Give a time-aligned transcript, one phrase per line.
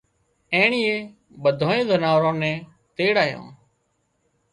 [0.53, 0.95] اينڻيئي
[1.43, 2.57] ٻڌانئي زناوران نين
[2.95, 3.45] تيڙايان